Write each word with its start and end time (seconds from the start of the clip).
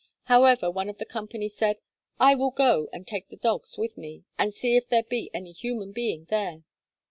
However, 0.23 0.71
one 0.71 0.89
of 0.89 0.97
the 0.97 1.05
company 1.05 1.47
said, 1.47 1.79
'I 2.19 2.33
will 2.33 2.49
go, 2.49 2.89
and 2.91 3.05
take 3.05 3.29
the 3.29 3.35
dogs 3.35 3.77
with 3.77 3.99
me, 3.99 4.23
and 4.35 4.51
see 4.51 4.75
if 4.75 4.87
there 4.89 5.03
be 5.03 5.29
any 5.31 5.51
human 5.51 5.91
being 5.91 6.25
there.' 6.31 6.63